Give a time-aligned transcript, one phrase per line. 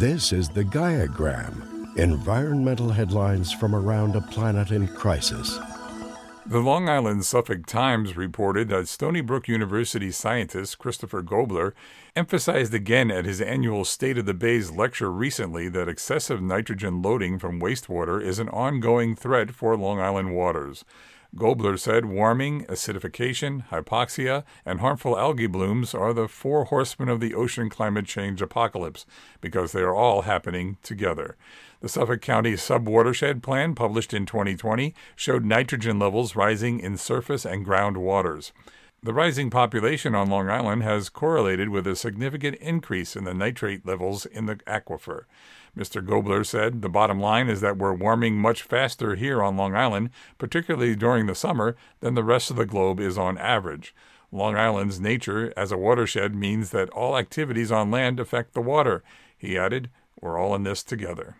[0.00, 5.58] This is the Gaiagram, environmental headlines from around a planet in crisis.
[6.46, 11.74] The Long Island Suffolk Times reported that Stony Brook University scientist Christopher Gobler
[12.16, 17.38] emphasized again at his annual State of the Bays lecture recently that excessive nitrogen loading
[17.38, 20.82] from wastewater is an ongoing threat for Long Island waters.
[21.36, 27.34] Gobler said warming, acidification, hypoxia, and harmful algae blooms are the four horsemen of the
[27.34, 29.06] ocean climate change apocalypse
[29.40, 31.36] because they are all happening together.
[31.80, 37.64] The Suffolk County Subwatershed Plan, published in 2020, showed nitrogen levels rising in surface and
[37.64, 38.52] ground waters.
[39.02, 43.86] The rising population on Long Island has correlated with a significant increase in the nitrate
[43.86, 45.24] levels in the aquifer.
[45.74, 46.06] Mr.
[46.06, 50.10] Gobler said the bottom line is that we're warming much faster here on Long Island,
[50.36, 53.94] particularly during the summer, than the rest of the globe is on average.
[54.30, 59.02] Long Island's nature as a watershed means that all activities on land affect the water.
[59.34, 59.88] He added,
[60.20, 61.36] We're all in this together.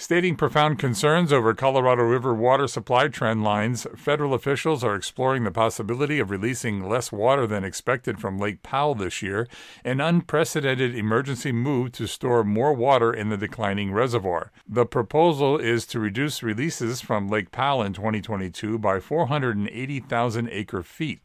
[0.00, 5.50] Stating profound concerns over Colorado River water supply trend lines, federal officials are exploring the
[5.50, 9.48] possibility of releasing less water than expected from Lake Powell this year,
[9.84, 14.52] an unprecedented emergency move to store more water in the declining reservoir.
[14.68, 21.18] The proposal is to reduce releases from Lake Powell in 2022 by 480,000 acre feet.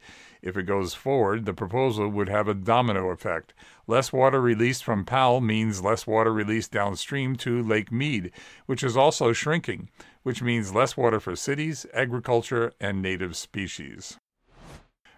[0.43, 3.53] If it goes forward, the proposal would have a domino effect.
[3.87, 8.29] Less water released from Powell means less water released downstream to Lake Mead,
[8.65, 9.89] which is also shrinking,
[10.23, 14.17] which means less water for cities, agriculture, and native species.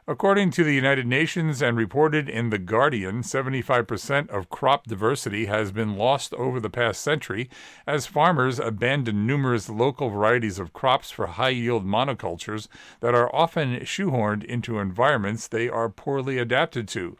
[0.08, 5.72] According to the United Nations and reported in The Guardian, 75% of crop diversity has
[5.72, 7.50] been lost over the past century
[7.88, 12.68] as farmers abandon numerous local varieties of crops for high yield monocultures
[13.00, 17.18] that are often shoehorned into environments they are poorly adapted to.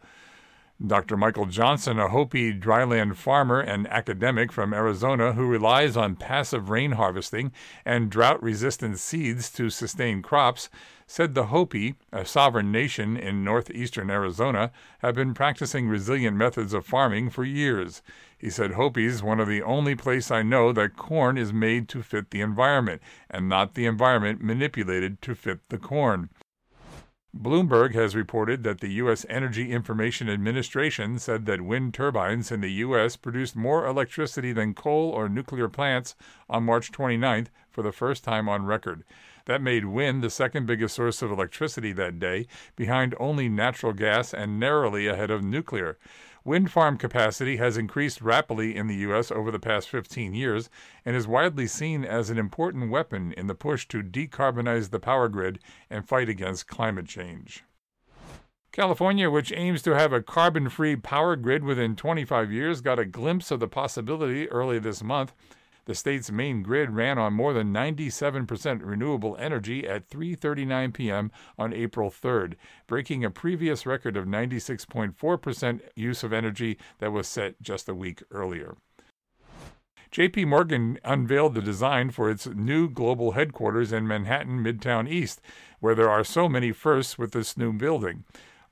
[0.86, 1.16] Dr.
[1.16, 6.92] Michael Johnson, a Hopi dryland farmer and academic from Arizona who relies on passive rain
[6.92, 7.54] harvesting
[7.86, 10.70] and drought resistant seeds to sustain crops,
[11.08, 14.70] said the Hopi, a sovereign nation in northeastern Arizona,
[15.00, 18.02] have been practicing resilient methods of farming for years.
[18.38, 21.88] He said Hopi is one of the only place I know that corn is made
[21.90, 26.30] to fit the environment and not the environment manipulated to fit the corn.
[27.38, 29.26] Bloomberg has reported that the U.S.
[29.28, 33.18] Energy Information Administration said that wind turbines in the U.S.
[33.18, 36.16] produced more electricity than coal or nuclear plants
[36.50, 39.04] on March 29th for the first time on record.
[39.48, 42.48] That made wind the second biggest source of electricity that day,
[42.78, 45.98] behind only natural gas and narrowly ahead of nuclear.
[46.46, 49.32] Wind farm capacity has increased rapidly in the U.S.
[49.32, 50.70] over the past 15 years
[51.04, 55.28] and is widely seen as an important weapon in the push to decarbonize the power
[55.28, 55.58] grid
[55.90, 57.64] and fight against climate change.
[58.72, 63.06] California, which aims to have a carbon free power grid within 25 years, got a
[63.06, 65.34] glimpse of the possibility early this month
[65.86, 71.32] the state's main grid ran on more than 97% renewable energy at 3:39 p.m.
[71.58, 72.56] on April 3rd,
[72.88, 78.24] breaking a previous record of 96.4% use of energy that was set just a week
[78.32, 78.76] earlier.
[80.12, 85.42] JP Morgan unveiled the design for its new global headquarters in Manhattan Midtown East,
[85.82, 88.24] where there are so many firsts with this new building.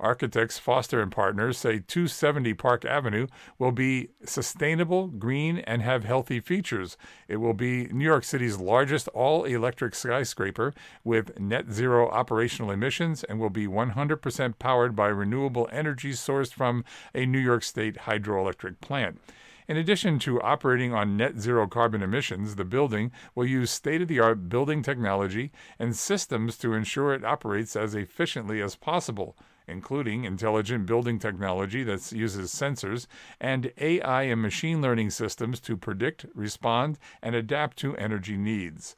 [0.03, 3.27] Architects Foster and Partners say 270 Park Avenue
[3.57, 6.97] will be sustainable, green, and have healthy features.
[7.27, 13.23] It will be New York City's largest all electric skyscraper with net zero operational emissions
[13.23, 16.83] and will be 100% powered by renewable energy sourced from
[17.15, 19.19] a New York State hydroelectric plant.
[19.67, 24.09] In addition to operating on net zero carbon emissions, the building will use state of
[24.09, 29.37] the art building technology and systems to ensure it operates as efficiently as possible
[29.67, 33.07] including intelligent building technology that uses sensors
[33.39, 38.95] and AI and machine learning systems to predict, respond, and adapt to energy needs.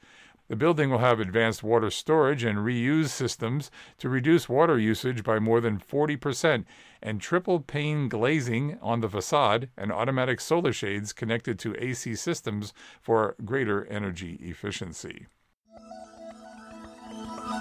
[0.48, 5.40] The building will have advanced water storage and reuse systems to reduce water usage by
[5.40, 6.66] more than 40%,
[7.02, 12.74] and triple pane glazing on the facade and automatic solar shades connected to AC systems
[13.01, 15.25] for greater energy efficiency.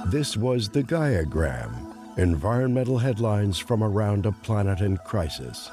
[0.06, 5.70] This was the Gaiagram environmental headlines from around a planet in crisis.